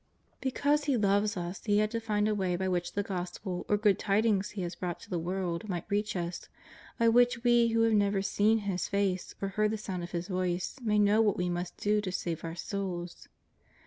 [0.39, 3.77] Because He loves us He had to find a way by which the Gospel or
[3.77, 6.49] good tidings He has brought to the world might reach us,
[6.97, 10.27] by which we who have never seen His face or heard the sound of His
[10.27, 13.27] voice may know what we must do to save our souls.